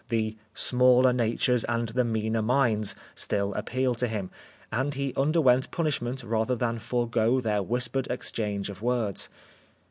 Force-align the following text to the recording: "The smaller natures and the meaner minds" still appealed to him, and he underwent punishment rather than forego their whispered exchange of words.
"The 0.09 0.35
smaller 0.55 1.13
natures 1.13 1.63
and 1.65 1.89
the 1.89 2.03
meaner 2.03 2.41
minds" 2.41 2.95
still 3.13 3.53
appealed 3.53 3.99
to 3.99 4.07
him, 4.07 4.31
and 4.71 4.95
he 4.95 5.13
underwent 5.15 5.69
punishment 5.69 6.23
rather 6.23 6.55
than 6.55 6.79
forego 6.79 7.39
their 7.39 7.61
whispered 7.61 8.07
exchange 8.09 8.71
of 8.71 8.81
words. 8.81 9.29